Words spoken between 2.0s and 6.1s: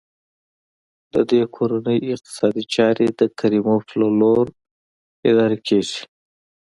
اقتصادي چارې د کریموف د لور لخوا اداره کېږي.